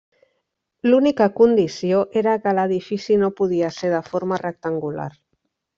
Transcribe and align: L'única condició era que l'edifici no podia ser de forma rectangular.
L'única 0.89 1.27
condició 1.41 2.01
era 2.23 2.35
que 2.47 2.55
l'edifici 2.61 3.21
no 3.27 3.33
podia 3.43 3.73
ser 3.79 3.95
de 3.97 4.05
forma 4.13 4.45
rectangular. 4.49 5.11